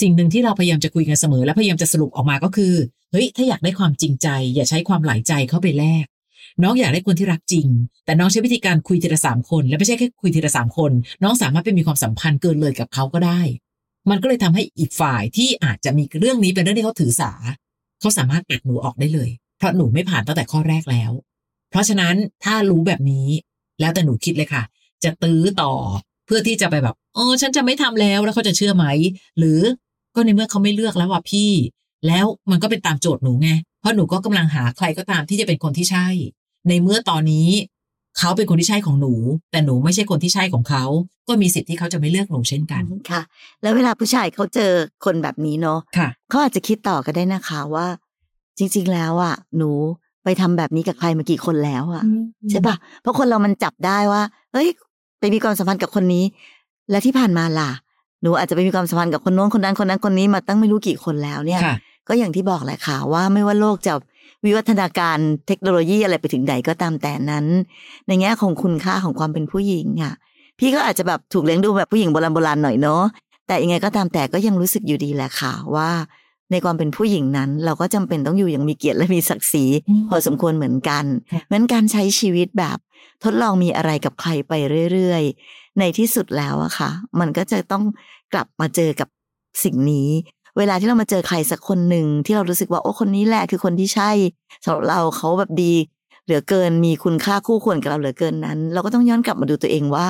[0.00, 2.74] สิ่งหนึ่งที่เราพยายามจะคุยกันเสมอและพยายามจะสรุปออกมาก็คือ
[3.12, 6.06] เฮ้ยถ้าอยากได้ความจริงใจ อย่าใช้ความหลายใจเข้าไปแลก
[6.62, 7.66] น้องอยากได้คนที่รักจริง
[8.04, 13.40] แต่น้องใช้วิธีการคุยทีละสามคน และไม่ใช่แค่คุยทีละสามคน น้องสามารถไปมีความสัมพันธ์เกินเลยกับเขาก็ได้
[14.10, 17.32] มันก็เลยทำให้อีกฝ่ายที่อาจจะมีเรื่องนี้เป็นเรื่องที่เขาถือสา
[18.00, 21.12] เขาสามารถตัดหนูออกได้เลย เพราะหนูไม่ผ่านตั้งแต่ข้อแรกแล้ว
[21.70, 23.28] เพราะฉะนั้นถ้ารู้แบบนี้
[23.80, 24.62] แล้วแต่หนูคิดเลยค่ะ
[25.04, 25.72] จะตื้อต่อ
[26.26, 28.86] เพื่อที่จะไปแบบอ๋อฉันจะไม่ทำแล้วแล้วเขาจะเชื่อไหม
[29.38, 29.60] หรือ
[30.14, 31.50] ก็ในเมื่อเขาไม่เลือกแล้วว่ะพี่
[32.06, 36.06] แล้วมันก็เป็นตามโจทย์หนูไงเพราะหนูก็กำลังหาใครก็ตามที่จะเป็นคนที่ใช่
[36.68, 37.48] ในเมื่อตอนนี้
[38.18, 39.14] เขาเป็นคนที่ใช่ของหนู
[39.50, 40.84] แต่หนูไม่ใช่คนที่ใช่ของเขา
[41.28, 43.22] ก็มีสิทธิ์ที่เขาจะไม่เลือกหนูเช่นกันค่ะ
[43.62, 44.72] แล้วเวลาผู้ชายเขาเจอ
[45.04, 47.86] คนแบบนี้เนาะค่ะเขาอาจจะคิดต่อก็ได้นะคะว่า
[48.58, 49.70] จริง ๆ แล้วอะ หนู
[50.24, 52.02] ไปทำแบบนี้กับใครมากี่คนแล้วอะ
[52.50, 54.68] ใช่ปะเพราะคนเรามันจับได้ว่าเฮ้ย
[55.20, 56.24] ไปมีความสัมพันธ์กับคนนี้
[56.90, 57.70] และที่ผ่านมาล่ะ
[58.22, 61.76] หนูอาจจะไปมีความสัมพันธ์กับคนโน้นคนนั้นคนนั้นคนนี้มาตั้งไม่รู้กี่คนแล้วเนี่ยค่ะ
[62.08, 63.92] ก็อย่างที่บอกแหละค่ะว่าไม่ว่าโลกจะ
[64.46, 67.46] วิวัฒนาการเทคโนโลยีอะไรไปถึงไหนก็ตามแต่นั้น
[68.06, 70.14] ในแง่ของคุณค่าของความเป็นผู้หญิงอะ
[70.58, 73.02] พี่ก็อาจจะแบบถูกเลี้ยงดูแบบผู้หญิงโบราณโบราณหน่อยเนาะ
[73.46, 75.90] แต่ยังไงก็ตามแต่ก็ยังรู้สึกอยู่ดีแหละค่ะว่า
[76.50, 82.78] ในความเป็นผู้หญิงนั้น เราก็จำเป็นต้องอยู่อย่างมีเกียรติและมีศักดิ์ศรีอืมพอสมควรเหมือนกันค่ะเหมือนการใช้ชีวิตแบบ
[83.24, 84.52] ทดลองมีอะไรกับใครไป
[84.92, 87.84] เรื่อยๆ ในที่สุดแล้วอะค่ะ มันก็จะต้อง
[88.32, 89.08] กลับมาเจอกับ
[89.64, 90.08] สิ่งนี้
[90.58, 94.10] เวลาที่เรามาเจอใครสักคนหนึ่งที่เรารู้สึกว่าโอ้คนนี้แหละคือคนที่ใช่
[94.64, 95.72] สำหรับเราเขาแบบดี
[96.24, 100.06] เหลือเกินมีคุณค่าคู่ควรกับเราเหลือเกินนั้น เราก็ต้องย้อนกลับมาดูตัวเองว่า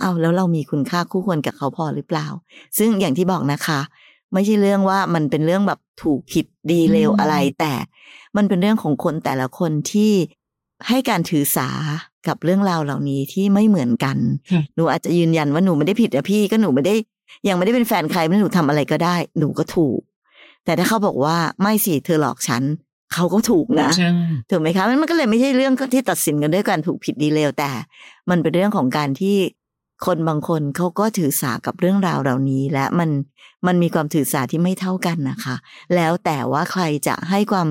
[0.00, 2.26] เอาแล้วเรามีคุณค่าคู่ควรกับเขาพอหรือเปล่า
[2.78, 3.80] ซึ่งอย่างที่บอกนะคะ
[4.32, 7.72] ไม่ใช่เรื่องว่ามันเป็นเรื่องแบบถูกผิดดีเลวอืมอะไร แต่
[8.36, 10.12] มันเป็นเรื่องของคนแต่ละคนที่
[10.88, 11.68] ให้การถือสา
[12.28, 14.16] กับเรื่องราวเหล่านี้ที่ไม่เหมือนกัน
[14.52, 16.94] ค่ะหนูอาจจะยืนยันว่าหนูไม่ได้ผิดนะพี่ก็หนูไม่ได้
[17.48, 20.00] ยังไม่ได้เป็นแฟนใครไม่ได้หนูทำอะไรก็ได้ หนูก็ถูก
[20.64, 22.62] แต่ถ้าเขาบอกว่าไม่สิเธอหลอกฉัน
[23.12, 24.08] เขาก็ถูกนะใช่
[24.50, 27.70] ถูกไหมคะมันมันก็เลยไม่ใช่เรื่องที่ตัดสินกันด้วยการถูกผิดดีเลวแต่
[28.30, 29.36] มันเป็นเรื่องของการที่
[30.06, 33.10] คนบางคนเขาก็ถือสากับเรื่องราวเหล่านี้ และมัน
[33.66, 35.54] มันมีความถือสาที่ไม่เท่ากันนะคะ
[35.94, 37.68] แล้วแต่ว่าใครจะให้ความ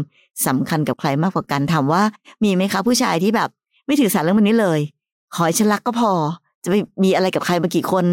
[0.48, 2.04] สำคัญกับใครมากกว่ากันถามว่า
[2.44, 3.50] มีไหมคะผู้ชายที่แบบ
[3.86, 4.80] ไม่ถือสาเรื่องมันนี้เลย
[5.36, 6.12] ขอให้ฉันรักก็พอ
[6.64, 8.06] จะไปมีอะไรกับใครมากี่คน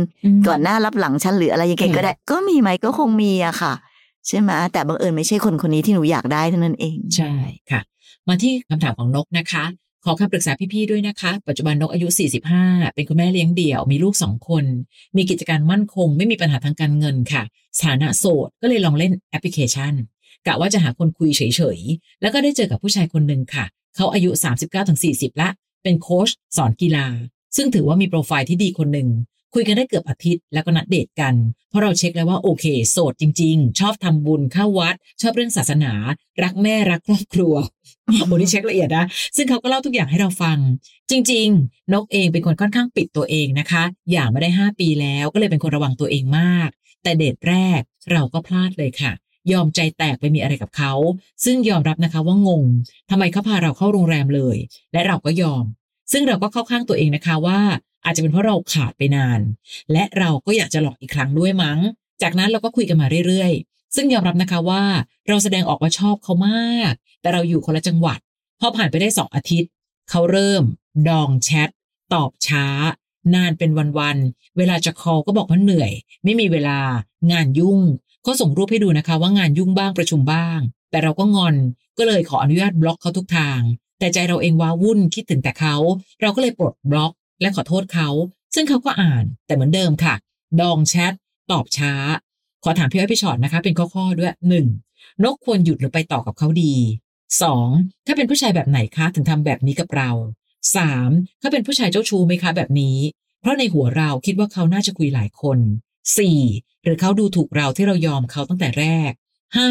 [0.48, 3.72] ก่อนหน้ารับหลังฉันหรืออะไรยังไงก็ได้ ก็มีไหมก็คงมีอะค่ะ
[4.26, 7.32] ใช่ไหมแต่บังเอิญไม่ใช่คนคนนี้ที่หนูอยากได้เท่านั้นเอง ใช่
[7.70, 7.80] ค่ะ
[8.28, 9.64] มาที่คำถามของนกนะคะ
[10.04, 12.08] ขอคำปรึกษาพี่ๆด้วยนะคะ ปัจจุบันนกอายุ
[12.52, 14.64] 45 เป็นคุณแม่เลี้ยงเดี่ยว มีลูกสองคน
[15.16, 17.42] มีกิจการมั่นคง ไม่มีปัญหาทางการเงินค่ะ
[17.78, 19.92] สถานะโสดก็เลยลองเล่นแอปพลิเคชัน
[20.46, 21.42] กะว่าจะหาคนคุยเฉ
[21.76, 23.64] ยๆ แล้วก็ได้เจอกับผู้ชายคนหนึ่งค่ะ
[23.96, 24.30] เขาอายุ
[24.86, 25.48] 39-40 ละ
[25.82, 27.06] เป็นโค้ชสอนกีฬา
[27.56, 29.08] ซึ่งถือว่ามีโปรไฟล์ที่ดีคนหนึ่ง
[29.54, 31.34] คุยกันได้เกือบอาทิตย์แล้วก็นัดเดทกัน
[31.68, 35.92] เพราะเราเช็คแล้วว่าโอเค โสดจริง ๆ ชอบทำบุญเข้าวัด ชอบเรื่องศาสนา
[36.42, 37.54] รักแม่รักครอบครัว
[38.26, 39.04] โอ้นี่เช็คละเอียดนะ
[39.36, 40.58] ซึ่งเขาก็เล่าทุกอย่างให้เราฟัง
[41.10, 43.82] จริง ๆ นกเองเป็นคนค่อนข้างปิดตัวเองนะคะ
[44.12, 46.68] อย่างม่ได้ 5 ปีแล้วก็เลยเป็นคนระวังตัวเองมาก
[47.02, 47.80] แต่เดทแรก
[48.12, 49.12] เราก็พลาดเลยค่ะ
[49.52, 50.92] ยอมใจแตกไปมีอะไรกับเขา
[51.44, 52.64] ซึ่งยอมรับนะคะว่างง
[53.10, 54.56] ทำไมเขาพาเราเข้าโรงแรมเลย
[54.92, 55.64] และเราก็ยอม
[56.12, 57.60] ซึ่งเราก็เข้าข้างตัวเองนะคะว่า
[58.04, 59.40] อาจจะเป็นเพราะเราขาดไปนาน
[59.92, 61.78] และเราก็อยากจะหลอกอีกครั้งด้วยมั้ง
[62.22, 64.82] จากนั้นเราก็คุยกันมาเรื่อยๆ ซึ่งยอมรับนะคะว่า
[65.28, 68.18] เราแสดงออกว่าชอบเขามาก แต่เราอยู่คนละจังหวัด
[68.60, 69.70] พอผ่านไปได้สองอาทิตย์
[70.10, 70.62] เขาเริ่ม
[71.08, 71.68] ดองแชท
[72.12, 72.66] ตอบช้า
[73.34, 75.92] นานเป็นวันๆเวลาจะ call ก็บอกว่าเหนื่อย
[76.24, 76.78] ไม่มีเวลา
[77.32, 77.80] งานยุ่ง
[78.26, 80.58] ก็ส่งรูปให้ดูนะคะว่างานยุ่งบ้างประชุมบ้าง
[80.90, 81.54] แต่เราก็งอน
[81.98, 83.60] ก็เลยขออนุญาตบล็อกเขาทุกทาง
[84.00, 85.76] แต่ใจเราเองว้าวุ่นคิดถึงแต่เขา
[86.20, 88.08] เราก็เลยปลดบล็อกและขอโทษเขา
[88.54, 90.14] ซึ่งเขาก็อ่านแต่เหมือนเดิมค่ะ
[90.60, 91.12] ดองแชท
[91.50, 91.92] ตอบช้า
[92.64, 94.66] ขอถามพี่อ้อยพี่ชอตนะคะ เป็นข้อๆด้วยหนึ่ง
[95.24, 96.74] นกควรหยุดหรือไปต่อกับเขาดี
[97.42, 97.68] สอง
[98.06, 100.10] ถ้าเป็นผู้ชายแบบไหนคะถึงทำแบบนี้กับเรา
[100.76, 101.10] สาม
[101.40, 102.98] เขาเป็นผู้ชายเจ้าชู้ไหมคะแบบนี้
[103.40, 105.58] เพราะในหัวเราคิดว่าเขาน่าจะคุยหลายคน
[106.18, 106.40] สี่
[106.82, 109.12] หรือเขาดูถูกเราที่เรายอมเขาตั้งแต่แรก
[109.56, 109.68] ห้า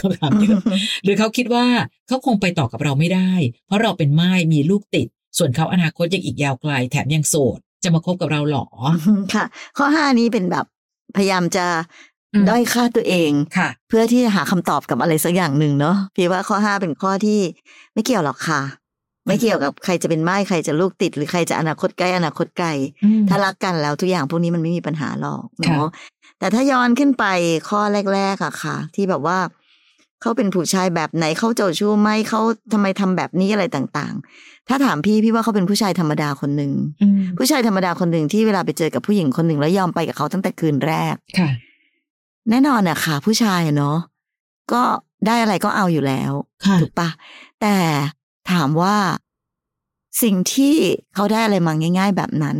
[0.00, 0.60] คำถามเยอะ
[1.04, 1.66] หรือเขาคิดว่า
[2.08, 3.32] เขาคงไปต่อกับเราไม่ได้
[3.66, 8.66] เพราะเราเป็นไม้มีลูกติด ส่วนเขาอนาคตยังอีกยาวไกล แถมยังโสด จะมาคบกับเราหรอ
[9.34, 9.44] ค่ะ
[9.78, 10.66] ข้อห้านี้เป็นแบบ
[11.16, 11.66] พยายามจะ
[12.32, 17.40] อืมด้อยค่าตัวเองค่ะ เพื่อที่จะหาคำตอบกับอะไรสักอย่างหนึ่งเนาะพี่ว่าข้อห้าเป็นข้อที่
[17.94, 18.62] ไม่เกี่ยวหรอกค่ะ
[19.26, 22.68] ไม่เกี่ยวกับใครจะเป็นไม้ใครจะลูกติด หรือใครจะอนาคตใกล้อนาคตไกล
[23.28, 25.88] ถ้ารักกันแล้วทุกอย่างพวกนี้มันไม่มีปัญหาหรอกค่ะเนาะ
[26.38, 27.24] แต่ถ้าย้อนขึ้นไป
[27.68, 27.80] ข้อ
[28.14, 29.38] แรก ๆอะค่ะ ที่แบบว่า
[30.22, 32.40] เขาเป็นผู้ชายแบบไหนเขาเจ้าชู้ไหมเขา
[32.72, 36.72] ทำไมทำแบบนี้อะไรต่างๆ ถ้าถามพี่พี่ว่าเขาเป็นผู้ชายธรรมดาคนหนึ่ง
[37.02, 41.50] อืมผู้ชายธรรมดาคนหนึ่งที่เวลาไปเจอกับผู้หญิงคนหนึ่งแล้วยอมไปกับเขาตั้งแต่คืนแรกค่ะ
[42.50, 43.98] แน่นอนอะค่ะ ผู้ชายอะเนาะ
[44.72, 44.82] ก็
[45.26, 46.32] ได้อะไรก็เอาอยู่แล้ว
[46.64, 47.08] ค่ะถูกปะ
[47.60, 47.76] แต่
[48.50, 48.96] ถามว่า
[50.22, 50.74] สิ่งที่
[51.14, 52.58] เขาได้อะไรมาง่าย ๆ แบบนั้น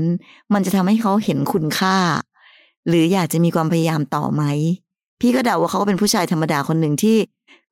[0.52, 1.96] มันจะทำให้เขาเห็นคุณค่า
[2.88, 4.42] หรืออยากจะมีความพยายามต่อไหม
[5.20, 7.16] พี่ก็เดาว่าเขาก็เป็นผู้ชายธรรมดาคนหนึ่งที่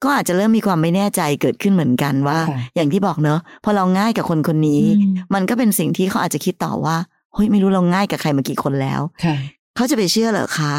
[0.03, 6.97] ก็อาจจะเริ่มมีความไม่แน่ใจเกิดขึ้นเหมือนกันว่าค่ะอย่างที่บอกเนอะพอเราง่ายกับคนคนนี้อืมมันก็เป็นสิ่งที่เขาอาจจะคิดต่อว่า
[7.35, 9.37] เฮ้ยไม่รู้เราง่ายกับใครมากี่คนแล้วค่ะ
[9.77, 10.75] เขาจะไปเชื่อเหรอคะ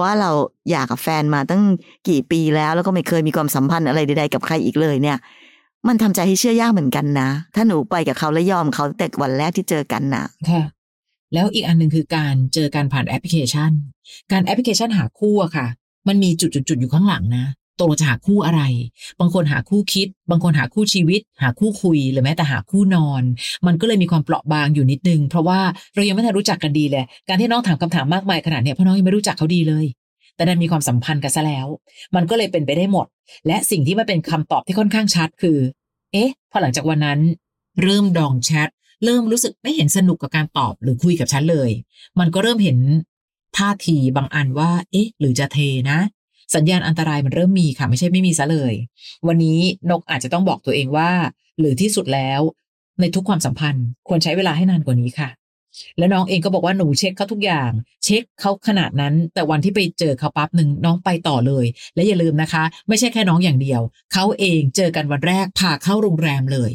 [0.00, 0.30] ว่าเรา
[0.70, 1.62] อยากกับแฟนมาตั้ง
[2.08, 5.18] กี่ปีแล้วแล้วก็ไม่เคยมีความสัมพันธ์อะไรใดๆกับใครอีกเลยเนี่ย
[5.88, 10.62] มันทำใจให้เชื่อยากเหมือนกันนะ ถ้าหนูไปกับเขาและยอมเขาตั้งแต่วันแรกที่เจอกันน่ะค่ะ
[11.34, 13.72] แล้วอีกอันหนึ่งคือการเจอการผ่านแอปพลิเคชัน
[14.32, 15.66] การแอปพลิเคชันหาคู่อะค่ะ
[16.08, 17.46] มันมีจุดๆอยู่ข้างหลังนะ
[17.78, 18.62] ตกลงจะหาคู่อะไร
[19.20, 23.22] บางคนหาคู่คิด บางคนหาคู่ชีวิต หาคู่คุย หรือแม้แต่หาคู่นอน
[23.66, 25.60] มันก็เลยมีความเปราะบางอยู่นิดนึง เพราะว่า
[25.94, 29.86] เรายังไม่ทันรู้จักกันดีเลย การที่น้องถามคำถามมากมายขนาดเนี้ยเพราะน้องยังไม่รู้จักเขาดีเลย
[30.36, 31.66] แต่ดันมีความสัมพันธ์กันซะแล้ว
[32.14, 33.06] มันก็เลยเป็นไปได้หมด
[33.46, 35.58] และสิ่งที่มันเป็นคำตอบที่ค่อนข้างชัดคือ
[36.12, 37.20] เอ๊ะ พอหลังจากวันนั้น
[37.82, 38.68] เริ่มดองแชท
[39.04, 41.70] เริ่มรู้สึกไม่เห็นสนุกกับการตอบหรือคุยกับฉันเลย
[42.18, 42.78] มันก็เริ่มเห็น
[43.56, 45.58] ท่าทีบางอันว่า เอ๊ะ หรือจะเท
[45.90, 45.98] นะ
[46.54, 48.74] สัญญาณอันตรายมันเริ่มมีค่ะ ไม่ใช่ไม่มีซะเลย
[49.26, 49.60] วันนี้
[49.90, 51.10] นกอาจจะต้องบอกตัวเองว่า
[51.58, 52.40] หรือที่สุดแล้ว
[53.00, 55.30] ในทุกความสัมพันธ์ ควรใช้เวลาให้นานกว่านี้ค่ะ
[55.98, 57.70] แล้วน้องเองก็บอกว่าหนูเช็คเขาทุกอย่าง
[58.04, 63.80] เช็คเขาขนาดนั้น แต่วันที่ไปเจอเขาปั๊บหนึ่งน้องไปต่อเลย และอย่าลืมนะคะ ไม่ใช่แค่น้องอย่างเดียว
[64.12, 66.72] เขาเองเจอกันวันแรกพาเข้าโรงแรมเลย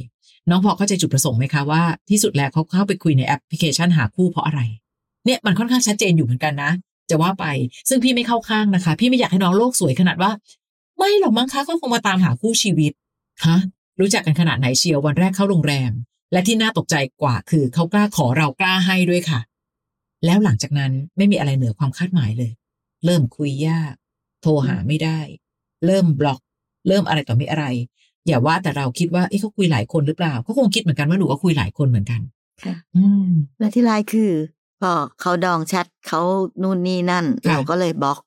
[0.49, 4.62] น้องพอเข้าใจจุดประสงค์ไหมคะว่าที่สุดแล้วเขาเข้าไปคุยในแอปพลิเคชันหาคู่เพราะอะไร
[5.25, 6.71] เนี่ยมันค่อนข้างชัดเจนอยู่เหมือนกันนะ
[7.10, 7.45] จะว่าไป
[7.89, 10.31] ซึ่งพี่ไม่เข้าข้างนะคะ พี่ไม่อยากให้น้องโลกสวยขนาดว่า
[10.97, 12.91] ไม่หรอกมั้งคะเขาคงมาตามหาคู่ชีวิต
[13.45, 13.58] ฮะ
[13.99, 15.91] รู้จักกันขนาดไหนเชียววันแรกเข้าโรงแรม
[16.31, 19.39] และที่น่าตกใจกว่าคือเขากล้าขอเรากล้าให้ด้วยค่ะ
[20.25, 22.51] แล้วหลังจากนั้นไม่มีอะไรเหนือความคาดหมายเลย
[23.05, 23.93] เริ่มคุยยาก
[24.41, 25.19] โทรหาไม่ได้
[25.86, 26.39] เริ่มบล็อก
[26.88, 27.65] เริ่มอะไรต่อไม่อะไร
[28.28, 32.22] อย่าว่าแต่เราคิดว่าเอ๊ะเขาคุยหลายคนหรือเปล่าเขาคงคิดเหมือนกันว่าหนูก็คุยหลายคนเหมือนกัน
[32.64, 34.32] ค่ะอืมและที่ไลน์คือ
[34.82, 36.22] พอเขาดองแชทเขา
[36.62, 38.20] นู่นนี่นั่นค่ะเราก็เลยบล็อก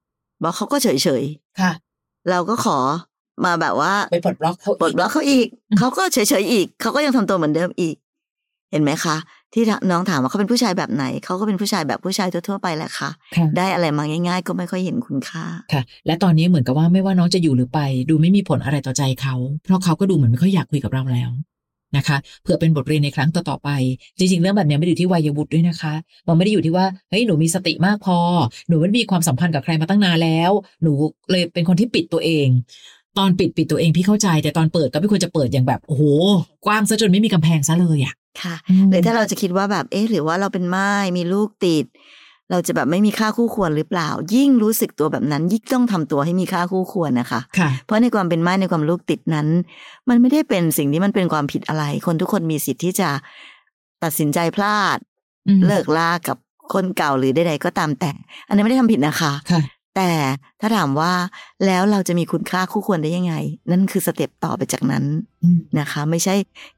[0.42, 0.88] บล็อกเขาก็เฉ
[1.20, 1.24] ย
[1.60, 2.78] ค่ะๆเราก็ขอ
[3.44, 7.96] มาแบบว่าไปปลดบล็อกเขาปลดบล็อกเขาอีกอืมเขาก็เฉยๆอีกเขาก็ยังทำตัวเหมือนเดิมอีก
[8.70, 9.16] เห็นไหมคะ
[9.54, 17.80] ที่น้องถามว่าเขาเป็นผู้ชายแบบไหน เขาก็เป็นผู้ชายแบบผู้ชายทั่วๆไปแหละค่ะค่ะ ได้อะไรมาง่าย ๆ ก็ไม่ค่อยเห็นคุณค่าค่ะ และตอนนี้เหมือนกับว่าไม่ว่าน้องจะอยู่หรือไป
[18.10, 19.34] ดูไม่มีผลอะไรต่อใจเขา
[19.64, 21.30] เพราะเขาก็ดูเหมือนไม่ค่อยอยากคุยกับเราแล้ว
[21.96, 23.70] นะคะเพื่อเป็นบทเรียนในครั้งต่อๆไป
[24.18, 25.94] จริง ๆ เรื่องแบบนี้ไม่ได้อยู่ที่วัยวุฒิด้วยนะคะ
[26.26, 28.18] มันไม่ได้อยู่ที่ว่าเฮ้ยหนูมีสติมากพอ
[28.68, 30.50] หนูไม่ได้มีความสัมพันธ์กับใครมาตั้งนานแล้ว
[30.82, 30.92] หนู
[31.30, 32.48] เลยเป็นคนที่ปิดตัวเอง
[33.18, 36.02] ตอนปิดปิดตัวเองพี่เข้าใจ แต่ตอนเปิดก็ไม่ควรจะเปิดอย่างแบบโอ้โห
[36.66, 38.54] กว้างซะจนไม่มีกำแพงซะเลยอะ ค่ะ
[38.90, 41.86] หรือถ้าเราจะคิดว่าแบบเอ๊ะหรือว่าเราเป็นไม้มีลูกติด
[42.50, 49.48] เราจะแบบไม่มีค่าคู่ควรหรือเปล่า ยิ่งรู้สึกตัวแบบนั้น ยิ่งต้องทำตัวให้มีค่าคู่ควรนะคะค่ะเพราะในความเป็นไม้ในความลูกติดนั้น
[50.08, 53.08] มันไม่ได้เป็นสิ่งที่มันเป็นความผิดอะไร คนทุกคนมีสิทธิ์ที่จะ
[54.02, 54.98] ตัดสินใจพลาด
[55.48, 56.36] อืมเลิกลากับ
[56.72, 58.10] คนเก่าหรือใดๆก็ตามแต่
[58.48, 59.60] อันนี้นไม่ได้ทำผิดนะคะค่ะ
[59.98, 60.14] แต่
[60.60, 61.12] ถ้าถามว่า
[61.66, 63.34] แล้วเราจะมีคุณค่าคู่ควรได้ยังไง
[63.70, 65.04] นั่นคือสเต็ปต่อไปจากนั้น
[65.42, 66.34] อืมนะคะ ไม่ใช่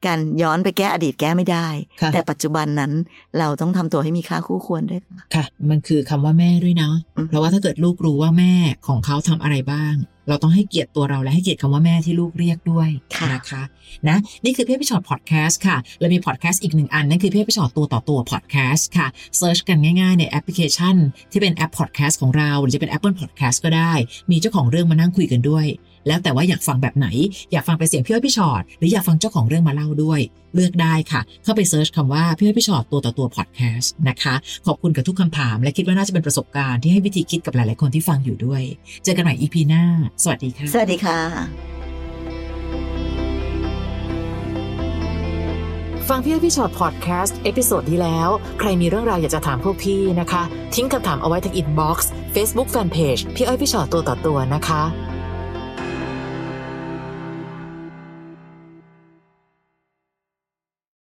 [0.07, 1.67] การย้อนไปแก้อดีตแก้ไม่ได้
[2.01, 2.93] ค่ะแต่ปัจจุบันนั้น
[3.39, 8.53] เราต้องทำตัวให้มีค่าคู่ควรด้วยค่ะค่ะมันคือคำว่าแม่ด้วยนะอืมเพราะว่าถ้าเกิดลูกรู้ว่าแม่
[8.89, 9.95] ของเขาทำอะไรบ้าง
[10.31, 12.89] เราต้องให้เกียรติตัวเราและให้เกียรติคำว่าแม่ที่ลูกเรียกด้วย
[13.33, 13.63] นะคะ
[14.09, 20.97] นะนี่คือพี่อ้อยพี่ฉอดแคสต์ค่ะและมีพอดแคสต์อีกหนึ่งอันนั่นคือพี่อ้อยพี่ฉอดตัวต่อตัวพอดแคสต์ค่ะ search กันง่ายๆในแอปพลิเคชัน
[21.31, 23.93] ที่เป็นแอปพอดแคสต์ของเรา หรือจะเป็น Apple Podcast ก็ได้
[24.31, 25.67] มีเจ้าของเรื่องมานั่งคุยกันด้วย
[26.07, 27.07] แล้วแต่ว่าอยากฟังแบบไหน
[27.53, 30.21] อยากฟังเป็นเสียงพี่อ้อยพี่ฉอดหรืออยากฟังเจ้าของเรื่องมาเล่าด้วย
[30.55, 34.35] เลือกได้ค่ะ เข้าไป search คำว่าพี่อ้อยพี่ฉอดตัวต่อตัวพอดแคสต์นะคะ
[34.67, 38.63] ขอบคุณกับทุกคำถาม และคิดว่าน่าจะเป็นประสบการณ์ที่ให้วิธีคิดกับหลาย ๆ คนที่ฟังอยู่ด้วย
[39.05, 39.85] เจอกันใหม่ EP หน้า
[40.23, 41.19] สวัสดีค่ะ สวัสดีค่ะ
[46.09, 48.29] ฟังพี่อ้อยพี่ฉอด podcast episode ที่แล้ว
[48.61, 50.43] ใครมีเรื่องราวอยากจะถามพวกพี่นะคะ
[50.75, 54.83] ทิ้งคำถามเอาไว้ที่ inbox Facebook fanpage พี่อ้อยพี่ฉอดตัวต่อตัวนะคะ